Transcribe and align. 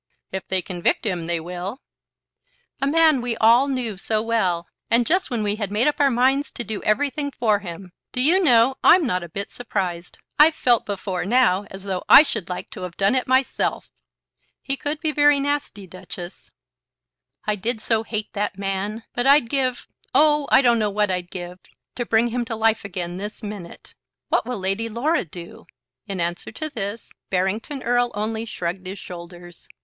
"If 0.31 0.47
they 0.47 0.63
convict 0.63 1.05
him, 1.05 1.27
they 1.27 1.39
will." 1.39 1.83
"A 2.81 2.87
man 2.87 3.21
we 3.21 3.37
all 3.37 3.67
knew 3.67 3.97
so 3.97 4.19
well! 4.19 4.67
And 4.89 5.05
just 5.05 5.29
when 5.29 5.43
we 5.43 5.57
had 5.57 5.69
made 5.69 5.85
up 5.85 5.99
our 5.99 6.09
minds 6.09 6.49
to 6.53 6.63
do 6.63 6.81
everything 6.81 7.29
for 7.29 7.59
him. 7.59 7.91
Do 8.11 8.19
you 8.19 8.41
know 8.43 8.77
I'm 8.83 9.05
not 9.05 9.21
a 9.21 9.29
bit 9.29 9.51
surprised. 9.51 10.17
I've 10.39 10.55
felt 10.55 10.87
before 10.87 11.23
now 11.23 11.67
as 11.69 11.83
though 11.83 12.03
I 12.09 12.23
should 12.23 12.49
like 12.49 12.71
to 12.71 12.81
have 12.81 12.97
done 12.97 13.13
it 13.13 13.27
myself." 13.27 13.91
"He 14.63 14.75
could 14.75 14.99
be 15.01 15.11
very 15.11 15.39
nasty, 15.39 15.85
Duchess!" 15.85 16.49
"I 17.45 17.55
did 17.55 17.79
so 17.79 18.01
hate 18.01 18.33
that 18.33 18.57
man. 18.57 19.03
But 19.13 19.27
I'd 19.27 19.49
give, 19.51 19.87
oh, 20.15 20.47
I 20.51 20.63
don't 20.63 20.79
know 20.79 20.89
what 20.89 21.11
I'd 21.11 21.29
give 21.29 21.59
to 21.95 22.07
bring 22.07 22.29
him 22.29 22.43
to 22.45 22.55
life 22.55 22.83
again 22.83 23.17
this 23.17 23.43
minute. 23.43 23.93
What 24.29 24.47
will 24.47 24.57
Lady 24.57 24.89
Laura 24.89 25.23
do?" 25.25 25.67
In 26.07 26.19
answer 26.19 26.51
to 26.53 26.71
this, 26.71 27.11
Barrington 27.29 27.83
Erle 27.83 28.09
only 28.15 28.45
shrugged 28.45 28.87
his 28.87 28.97
shoulders. 28.97 29.67